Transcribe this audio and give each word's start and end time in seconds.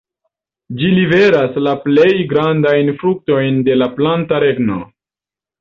Ĝi 0.79 0.87
liveras 0.99 1.59
la 1.67 1.75
plej 1.83 2.09
grandajn 2.33 2.91
fruktojn 3.03 3.63
de 3.69 3.79
la 3.83 3.93
planta 4.01 4.45
regno. 4.49 4.83